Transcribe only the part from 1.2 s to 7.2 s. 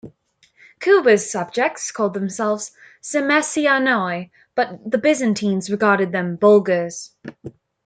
subjects called themselves "Sermesianoi", but the Byzantines regarded them "Bulgars".